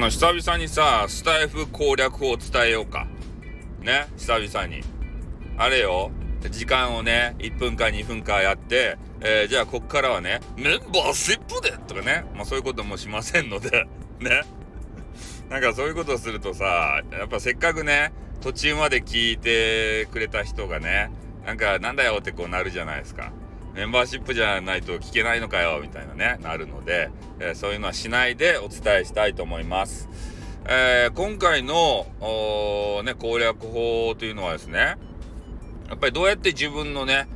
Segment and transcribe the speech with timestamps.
[0.00, 3.06] の、久々にさ、スタイフ攻略法を伝えようか。
[3.82, 4.82] ね、久々に。
[5.56, 6.10] あれよ、
[6.50, 13.86] 時間をね、1分間2分間やって、えー、じゃあこっからはね、メンバーシップでとかね、まあそういうこともしませんので
[14.20, 14.42] ね？
[15.50, 21.10] なんかそういうことをするとさ、やっぱせっかくね、途中まで聞いてくれた人がね、
[21.44, 23.32] なんかなんだよってこうなるじゃないですか。
[23.74, 30.08] メンバーシップじゃないと聞けないのかよみたいなね、なるので、えー、そういうのはしないでお伝えしたいと思います。
[30.66, 32.06] えー、今回の、
[33.04, 34.96] ね、攻略法というのはですね、
[35.88, 37.28] やっぱりどうやって自分のね、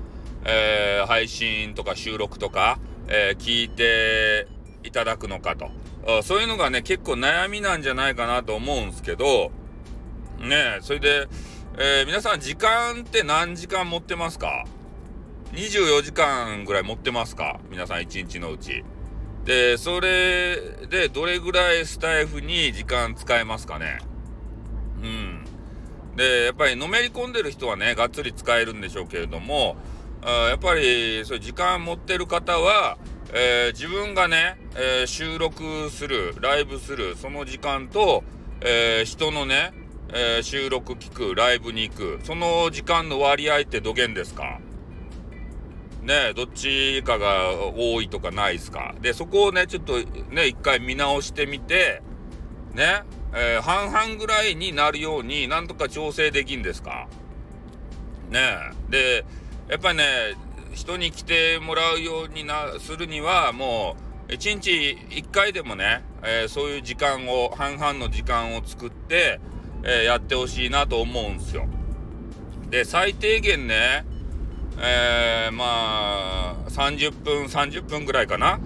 [0.45, 2.79] えー、配信とか収録とか、
[3.09, 4.47] え聞いて
[4.83, 5.71] いただくのかと。
[6.23, 9.51] そういうのがね、結構悩みなんじゃないかなと思うんですけど、
[10.39, 11.29] ねそれで、
[11.79, 14.67] えー、皆さん時間って何時間持ってますか？
[15.55, 17.61] 24時間ぐらい持ってますか？
[17.71, 18.85] 皆さん1日のうち。
[19.45, 20.57] で、それ
[20.91, 24.01] でどれぐらいスタイフに時間使えますかね？
[25.03, 25.45] うん。
[26.17, 29.77] で、やっぱりのめり込んでる人はね、がっつり使えるんでしょうけれども、
[30.25, 32.99] あやっぱりそう時間持ってる方は、
[33.33, 38.25] えー、自分がね、えー、収録する、ライブする、その時間と、
[38.61, 39.73] えー、人のね、
[40.13, 44.59] え収録聞く、ライブに行く、その時間の割合ってどげんですか？
[46.05, 48.95] ね、どっちかが多いとかないですか？
[49.01, 49.99] で、そこをね、ちょっと
[50.31, 52.03] ね、一回見直してみて、
[52.75, 57.09] ね、えー、半々ぐらいになるように、なんとか調整できんですか？
[58.31, 59.25] ねで、
[59.69, 60.05] やっぱりね、
[60.75, 63.97] 人に来てもらうようにな、するには、も
[64.29, 69.41] う、一日一回でもね、えー、そういう時間を、半々の時間を作って、
[69.85, 71.67] えー、やってほしいなと思うんすよ。
[72.71, 74.05] で、最低限ね、
[74.79, 78.61] えー、まあ、30分、30分ぐらいかな。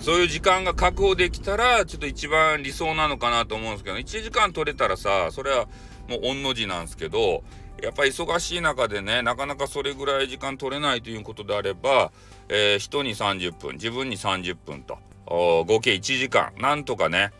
[0.00, 5.66] そういう時間が確保できたら、ちょっと一番理想なのかなと思うんですけど、1時間取れたらさ、それは
[6.08, 7.42] もう御の字なんですけど、
[7.82, 12.12] やっぱり忙しい中でね、なかなかそれぐらい時間取れないということであれば、
[12.48, 17.32] えー、人に30分、自分に30分と、合計1時間、なんとかね、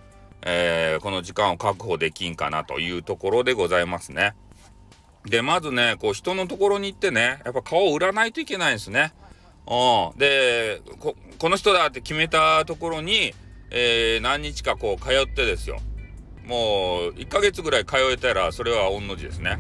[0.43, 4.35] えー、この時間を確保できんかなというところでございますね。
[5.25, 9.13] で、まずね、こう人のところに行ってね、やっぱ顔を売らないといけないんですね。
[9.67, 10.19] うん。
[10.19, 13.35] で、こ、この人だって決めたところに、
[13.71, 15.79] えー、何日かこう通ってですよ。
[16.47, 19.59] もう、1ヶ月ぐらい通えたら、それは御の字ですね。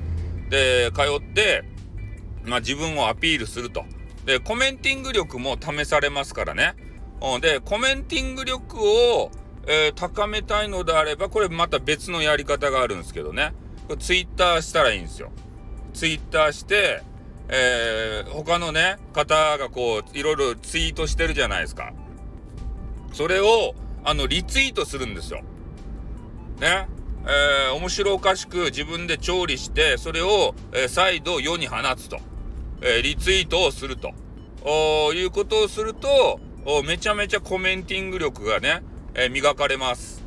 [0.50, 1.64] で、通って、
[2.44, 3.84] まあ自分をアピールすると。
[4.26, 6.74] で、コメンティング力も試されますからね。
[7.22, 7.40] うん。
[7.40, 9.30] で、コメンティング力を、
[9.66, 13.54] えー、高めたいのであれば、これまた別のやり方があるんですけどね。
[13.88, 15.32] これツイッターしたらいいんですよ。
[15.94, 17.02] ツイッターして、
[17.48, 21.92] えー、他のね、方がこう、いろいろツイートしてるじゃないですか。
[23.12, 23.74] それを、
[24.04, 25.42] あの、リツイートするんですよ。
[26.60, 26.88] ね。
[27.26, 32.18] えー、面白おかしく自分で調理して、それを、えー、再度世に放つと。
[32.82, 34.12] えー、リツイートをすると。
[35.14, 36.40] いうことをすると、
[36.86, 38.82] めちゃめちゃコメンティング力がね、
[39.14, 40.24] え磨かれます。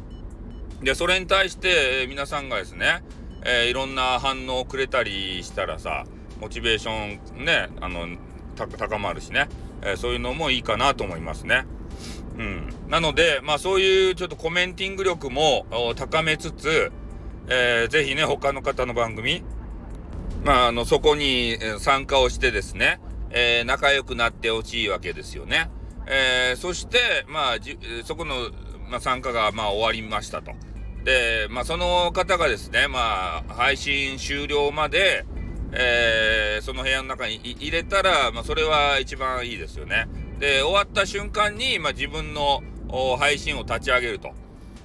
[0.81, 3.03] で、それに対して、え皆さんがですね、
[3.47, 6.03] えー、いろんな反応をくれたりしたらさ、
[6.41, 8.06] モチベーションね、あの、
[8.56, 9.47] 高まるしね、
[9.81, 11.66] えー、そういうのもいいかなと思いますね。
[12.38, 12.69] うん。
[12.90, 15.66] なので、まあそういうちょっとコメンティング力も
[15.96, 16.91] 高めつつ、
[17.47, 19.44] えー、ぜひね、他の方の番組、
[20.44, 25.69] まああの、そこに参加をしてですね、えー、仲良くなってほしいわけですよね。
[26.08, 27.58] えー、そして、まあ、
[28.06, 28.50] そこの、
[28.90, 30.52] まあ、参加が、まあ、終わりましたと。
[31.03, 35.25] で、まあ、その方がですね、まあ、配信終了まで、
[35.72, 40.08] えー、その部屋の中に入れたら、まあ、それは一番いいですよね。
[40.40, 42.62] で、終わった瞬間に、まあ、自分の
[43.19, 44.31] 配信を立ち上げると。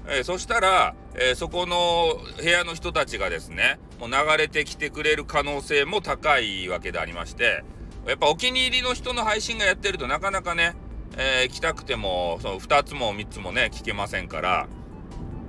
[0.08, 7.62] えー、そしたら、えー、そこの部屋の人たちがですね、もう流れてきてくれる可能性も高いわけでありまして、
[8.06, 10.74] やっぱお気に入りの人の配信がやってるとなかなかね、
[11.16, 14.68] えー、来たくても、その2つも3つもね、聞けませんから、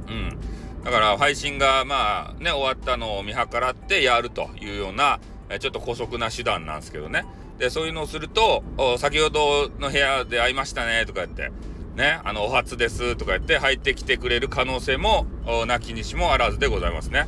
[0.07, 0.37] うん。
[0.83, 5.19] だから配信がまあね、終わったのを見計らってやるというような、
[5.59, 7.25] ちょっと姑息な手段なんですけどね。
[7.57, 8.63] で、そういうのをすると、
[8.97, 11.51] 先ほどの部屋で会いましたね、とか言って、
[11.95, 15.27] ね、あの、お初ですとか言って入ってきてくれる可能性も、
[15.67, 17.27] なきにしもあらずでございますね。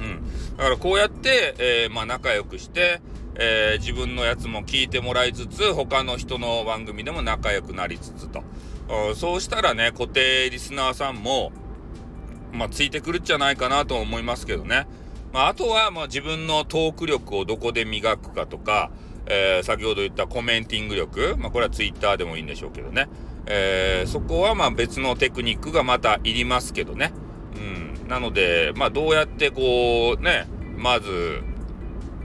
[0.00, 0.56] うん。
[0.56, 3.00] だからこうやって、えー、まあ仲良くして、
[3.36, 8.42] えー、自分のやつも聞いてもらいつつ、他の人の番組でも仲良くなりつつと。
[9.14, 11.52] そうしたらね、固定リスナーさんも、
[12.56, 14.86] まあ、ついてくるんじゃないかなと思いますけどね。
[15.32, 18.90] まあ、あとは、まあ、自分のトーク力をどこで磨くかとか、
[19.26, 23.08] えー、先ほど言ったコメンティング力、まあ、これはツイッターでもいいんでしょうけどね。
[23.46, 27.12] えー、そこはまあ別のテクニックがまたいりますけどね。
[27.56, 28.08] うん。
[28.08, 31.42] なので、まあどうやってこうね、まず、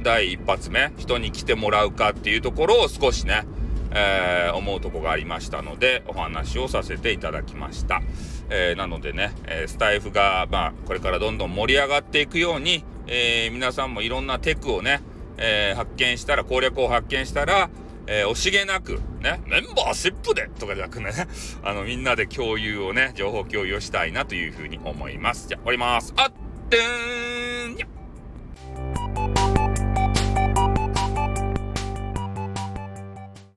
[0.04, 3.45] 第一発目、人に来てもらうかっていうところを少しね、
[3.93, 8.01] えー、思うとこがありましたので、お話をさせていただきました。
[8.49, 15.01] えー、なのでね、えスタイフが、まあ、これからどんどん盛り上がっていくように、え皆さんもいろんなテクをね、
[15.38, 17.69] え発見したら、攻略を発見したら、
[18.07, 21.11] えー、惜しげなく、ね、メンバーシップでとかじゃなくね、
[21.63, 25.47] あの、みんなで共有をね、情報共有をしたいなというふうに思います。
[25.47, 26.13] じゃあ、終わります。
[26.17, 26.31] あっ
[26.69, 28.00] てーん